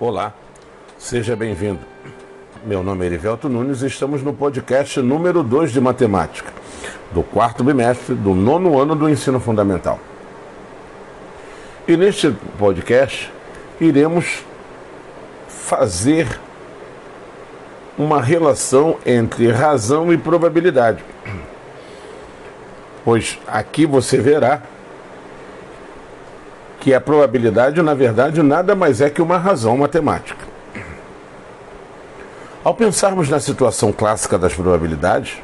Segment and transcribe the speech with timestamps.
[0.00, 0.32] Olá,
[0.96, 1.80] seja bem-vindo.
[2.64, 6.52] Meu nome é Erivelto Nunes e estamos no podcast número 2 de matemática,
[7.10, 9.98] do quarto bimestre do nono ano do ensino fundamental.
[11.88, 13.28] E neste podcast
[13.80, 14.44] iremos
[15.48, 16.28] fazer
[17.98, 21.02] uma relação entre razão e probabilidade.
[23.04, 24.62] Pois aqui você verá
[26.80, 30.46] que a probabilidade, na verdade, nada mais é que uma razão matemática.
[32.62, 35.38] Ao pensarmos na situação clássica das probabilidades,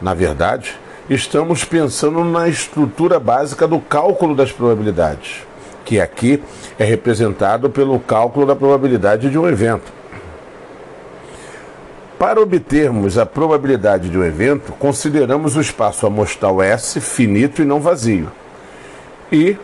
[0.00, 0.74] na verdade,
[1.08, 5.46] estamos pensando na estrutura básica do cálculo das probabilidades,
[5.84, 6.42] que aqui
[6.78, 9.92] é representado pelo cálculo da probabilidade de um evento.
[12.18, 17.80] Para obtermos a probabilidade de um evento, consideramos o espaço amostral S finito e não
[17.80, 18.30] vazio.
[19.32, 19.56] E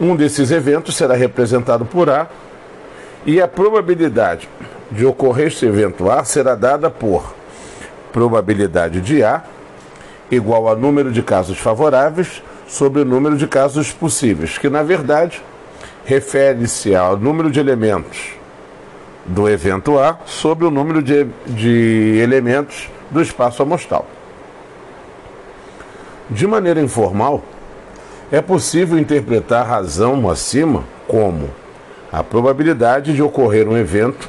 [0.00, 2.26] Um desses eventos será representado por A
[3.26, 4.48] e a probabilidade
[4.90, 7.34] de ocorrer este evento A será dada por
[8.10, 9.42] probabilidade de A
[10.30, 15.42] igual a número de casos favoráveis sobre o número de casos possíveis, que na verdade
[16.06, 18.32] refere-se ao número de elementos
[19.26, 24.06] do evento A sobre o número de, de elementos do espaço amostral.
[26.30, 27.42] De maneira informal,
[28.32, 31.50] é possível interpretar razão acima como
[32.12, 34.28] a probabilidade de ocorrer um evento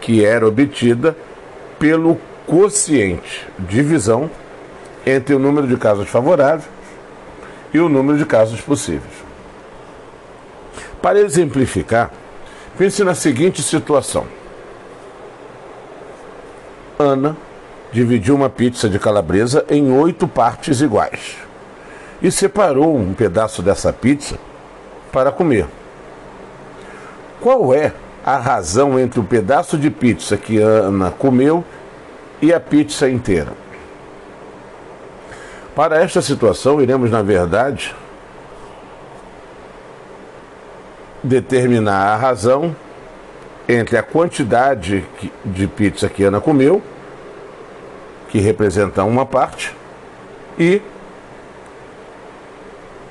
[0.00, 1.16] que era obtida
[1.78, 4.30] pelo quociente divisão
[5.04, 6.68] entre o número de casos favoráveis
[7.72, 9.12] e o número de casos possíveis.
[11.02, 12.10] Para exemplificar,
[12.76, 14.26] pense na seguinte situação:
[16.98, 17.36] Ana
[17.92, 21.47] dividiu uma pizza de calabresa em oito partes iguais
[22.20, 24.38] e separou um pedaço dessa pizza
[25.12, 25.66] para comer.
[27.40, 27.92] Qual é
[28.24, 31.64] a razão entre o pedaço de pizza que Ana comeu
[32.42, 33.52] e a pizza inteira?
[35.74, 37.94] Para esta situação, iremos, na verdade,
[41.22, 42.74] determinar a razão
[43.68, 45.04] entre a quantidade
[45.44, 46.82] de pizza que Ana comeu,
[48.28, 49.72] que representa uma parte,
[50.58, 50.82] e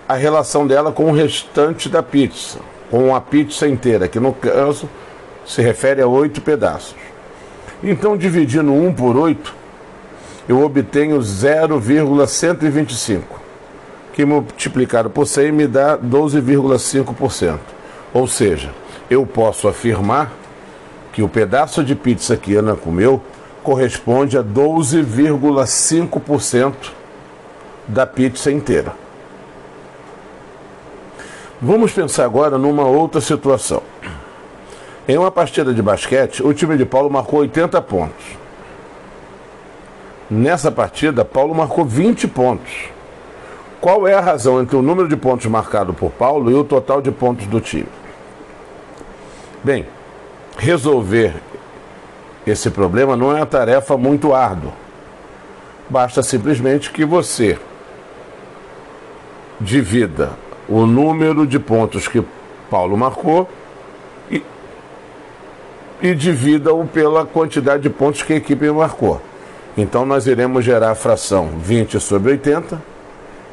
[0.08, 2.60] a relação dela com o restante da pizza,
[2.90, 4.90] com a pizza inteira, que no caso
[5.46, 6.96] se refere a oito pedaços.
[7.84, 9.54] Então, dividindo 1 por 8,
[10.48, 13.42] eu obtenho 0,125,
[14.14, 17.60] que multiplicado por 100 me dá 12,5%.
[18.14, 18.72] Ou seja,
[19.10, 20.32] eu posso afirmar
[21.12, 23.22] que o pedaço de pizza que Ana comeu
[23.62, 26.74] corresponde a 12,5%
[27.88, 29.07] da pizza inteira.
[31.60, 33.82] Vamos pensar agora numa outra situação.
[35.08, 38.26] Em uma partida de basquete, o time de Paulo marcou 80 pontos.
[40.30, 42.90] Nessa partida, Paulo marcou 20 pontos.
[43.82, 47.02] Qual é a razão entre o número de pontos marcado por Paulo e o total
[47.02, 47.88] de pontos do time?
[49.64, 49.88] Bem,
[50.58, 51.36] resolver
[52.46, 54.74] esse problema não é uma tarefa muito árdua.
[55.90, 57.58] Basta simplesmente que você
[59.60, 60.32] divida
[60.68, 62.24] o número de pontos que
[62.70, 63.50] Paulo marcou
[64.30, 64.44] e,
[66.02, 69.22] e divida-o pela quantidade de pontos que a equipe marcou.
[69.78, 72.82] Então nós iremos gerar a fração 20 sobre 80,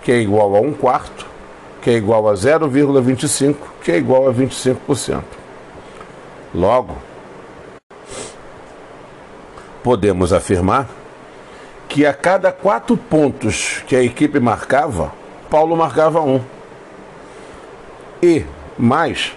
[0.02, 1.26] que é igual a 1 quarto,
[1.80, 5.22] que é igual a 0,25, que é igual a 25%.
[6.54, 6.96] Logo,
[9.82, 10.88] podemos afirmar
[11.88, 15.12] que a cada quatro pontos que a equipe marcava,
[15.50, 16.40] Paulo marcava um.
[18.24, 18.46] E
[18.78, 19.34] mais,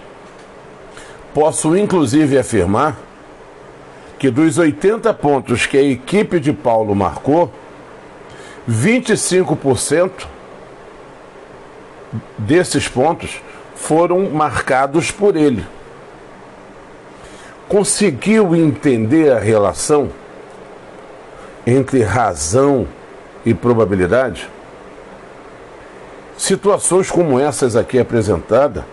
[1.34, 2.96] posso inclusive afirmar
[4.18, 7.52] que dos 80 pontos que a equipe de Paulo marcou,
[8.66, 10.26] 25%
[12.38, 13.42] desses pontos
[13.76, 15.66] foram marcados por ele.
[17.68, 20.08] Conseguiu entender a relação
[21.66, 22.88] entre razão
[23.44, 24.48] e probabilidade?
[26.38, 28.84] Situações como essas aqui apresentadas,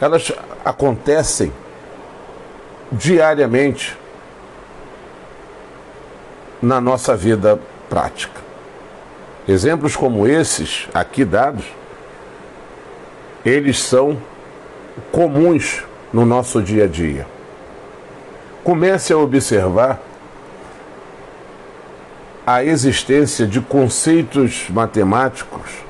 [0.00, 0.30] elas
[0.64, 1.52] acontecem
[2.92, 3.98] diariamente
[6.62, 7.58] na nossa vida
[7.90, 8.40] prática.
[9.48, 11.64] Exemplos como esses aqui dados,
[13.44, 14.16] eles são
[15.10, 15.82] comuns
[16.12, 17.26] no nosso dia a dia.
[18.62, 20.00] Comece a observar
[22.46, 25.85] a existência de conceitos matemáticos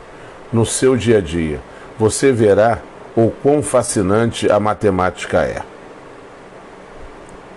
[0.56, 1.60] no seu dia a dia.
[1.98, 2.78] Você verá
[3.14, 5.60] o quão fascinante a matemática é.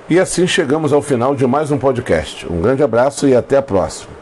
[0.09, 2.45] E assim chegamos ao final de mais um podcast.
[2.51, 4.18] Um grande abraço e até a próxima.